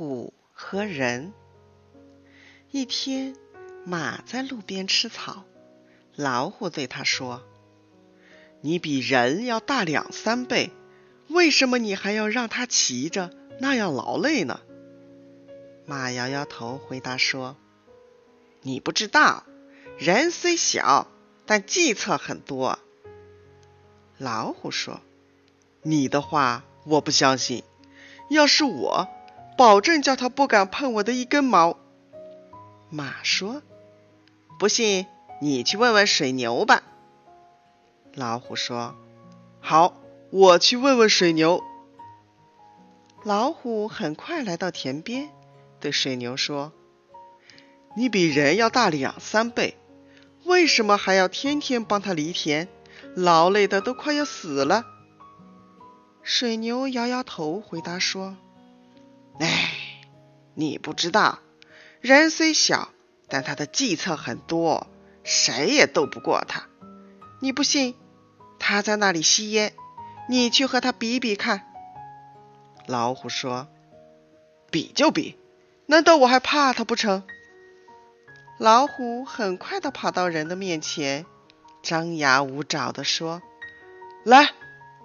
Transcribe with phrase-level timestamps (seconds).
[0.00, 1.34] 虎和人。
[2.70, 3.36] 一天，
[3.84, 5.44] 马在路边吃草，
[6.16, 7.42] 老虎对他说
[8.62, 10.70] ：“你比人要大两三倍，
[11.28, 14.62] 为什么你还要让它骑着，那样劳累呢？”
[15.84, 17.58] 马摇摇头，回答说
[18.64, 19.44] ：“你不知道，
[19.98, 21.08] 人虽小，
[21.44, 22.78] 但计策很多。”
[24.16, 25.02] 老虎说
[25.84, 27.64] ：“你的话我不相信，
[28.30, 29.06] 要是我，
[29.60, 31.76] 保证叫他不敢碰我的一根毛。”
[32.88, 33.60] 马说
[34.58, 35.04] ：“不信，
[35.42, 36.82] 你去问问水牛吧。”
[38.16, 38.94] 老虎说
[39.60, 40.00] ：“好，
[40.30, 41.62] 我去问问水牛。”
[43.22, 45.28] 老虎很快来到田边，
[45.78, 46.72] 对水牛说
[47.94, 49.76] ：“你比人要大两三倍，
[50.44, 52.66] 为什么还要天天帮他犁田？”
[53.14, 54.86] 劳累的都快要死了。
[56.22, 58.36] 水牛摇摇头，回答说：“，
[60.60, 61.38] 你不知道，
[62.02, 62.90] 人虽小，
[63.30, 64.88] 但他的计策很多，
[65.24, 66.66] 谁也斗不过他。
[67.40, 67.94] 你不信？
[68.58, 69.72] 他在那里吸烟，
[70.28, 71.62] 你去和他比比看。”
[72.84, 73.68] 老虎说
[74.70, 75.38] ：“比就比，
[75.86, 77.22] 难道我还怕他不成？”
[78.60, 81.24] 老虎很快的跑到人的面前。
[81.82, 83.40] 张牙舞爪地说
[84.24, 84.50] ：“来，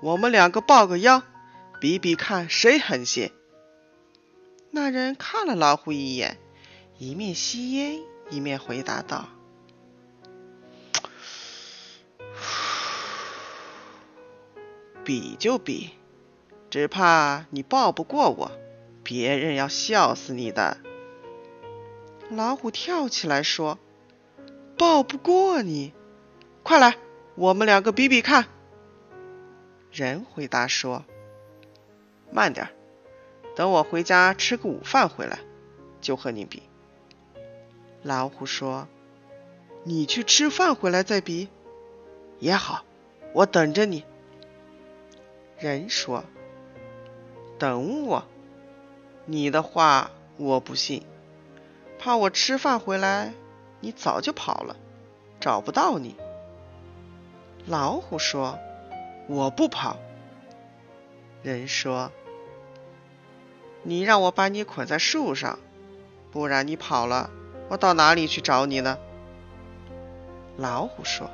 [0.02, 1.24] 我们两个抱个腰，
[1.80, 3.32] 比比看谁狠些。”
[4.76, 6.38] 那人看了老虎一眼，
[6.98, 9.30] 一面吸烟一面回答道
[15.06, 15.92] ：“比就比，
[16.70, 18.52] 只怕你抱不过我，
[19.02, 20.78] 别人要笑死你的。”
[22.30, 23.80] 老虎跳起来说
[24.78, 25.94] ：“抱不过你！”
[26.64, 26.98] 快来，
[27.36, 28.48] 我们两个比比看。
[29.94, 31.06] 人回答说
[32.30, 32.68] ：“慢点，
[33.56, 35.40] 等我回家吃个午饭回来，
[36.02, 36.64] 就和你比。”
[38.04, 38.88] 老虎说
[39.84, 41.48] ：“你去吃饭回来再比
[42.40, 42.84] 也好，
[43.34, 44.04] 我等着你。”
[45.58, 46.24] 人说
[47.58, 48.26] ：“等我？
[49.26, 51.04] 你的话我不信，
[51.98, 53.34] 怕我吃饭回来，
[53.80, 54.76] 你早就跑了，
[55.40, 56.16] 找不到你。”
[57.66, 58.60] 老虎说
[59.28, 59.98] ：“我不跑。”
[61.42, 62.12] 人说
[63.88, 65.60] ：“你让我把你捆在树上，
[66.32, 67.30] 不然你跑了，
[67.70, 68.98] 我到哪里去找你呢？”
[70.58, 71.30] 老虎说：“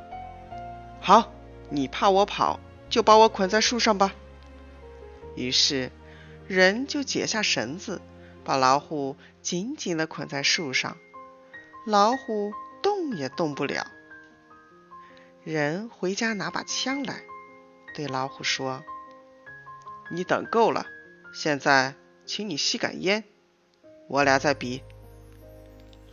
[1.00, 1.32] 好，
[1.70, 2.60] 你怕我跑，
[2.90, 4.14] 就把我捆在树上吧。”
[5.36, 5.92] 于是，
[6.46, 8.02] 人就解下绳子，
[8.44, 10.98] 把老虎紧紧地捆在树上，
[11.88, 12.52] 老虎
[12.84, 13.88] 动也动不了。
[15.46, 17.22] 人回家拿把枪来，
[17.96, 18.84] 对老虎说
[20.12, 20.86] ：“你等够了，
[21.34, 21.96] 现在
[22.34, 23.26] 请你吸杆烟，
[24.08, 24.84] 我俩再比。”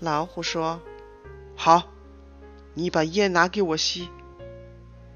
[0.01, 0.83] 老虎说
[1.55, 1.93] ：“好，
[2.75, 4.09] 你把烟拿给我吸。”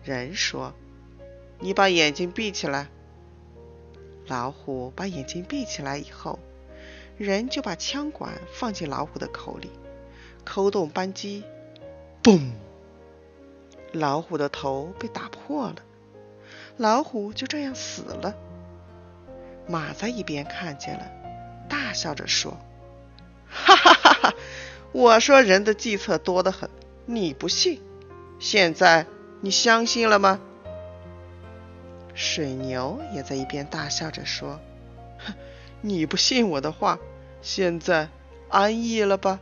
[0.05, 0.73] 人说
[1.59, 2.89] ：“你把眼睛闭起来。”
[4.29, 6.39] 老虎把眼睛闭起来以后，
[7.19, 9.73] 人就把枪管放进老虎的口里，
[10.45, 11.43] 扣动扳机，
[12.23, 12.53] 嘣！
[13.91, 15.83] 老虎的头被打破了，
[16.77, 18.37] 老虎就这样死了。
[19.67, 21.07] 马在一边看见了，
[21.69, 22.59] 大笑着说
[23.49, 24.35] ：“哈哈哈哈！
[24.93, 26.69] 我说人的计策多得很，
[27.07, 27.81] 你不信，
[28.39, 29.07] 现在
[29.41, 30.41] 你相信了吗？”
[32.15, 34.61] 水牛也在一边大笑着说
[35.25, 35.35] ：“哼，
[35.81, 36.99] 你不信我的话，
[37.41, 38.09] 现在
[38.49, 39.41] 安逸了吧？”